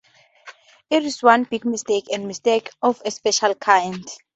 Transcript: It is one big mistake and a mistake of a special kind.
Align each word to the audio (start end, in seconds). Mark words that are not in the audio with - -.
It 0.89 1.03
is 1.03 1.21
one 1.21 1.43
big 1.43 1.63
mistake 1.63 2.05
and 2.11 2.23
a 2.23 2.27
mistake 2.27 2.71
of 2.81 2.99
a 3.05 3.11
special 3.11 3.53
kind. 3.53 4.03